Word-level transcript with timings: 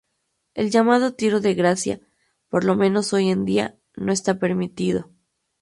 El 0.55 0.71
llamado 0.71 1.13
tiro 1.13 1.41
de 1.41 1.53
gracia, 1.53 1.99
por 2.49 2.63
lo 2.63 2.75
menos 2.75 3.13
hoy 3.13 3.29
en 3.29 3.45
día, 3.45 3.77
no 3.95 4.11
esta 4.11 4.39
permitido. 4.39 5.11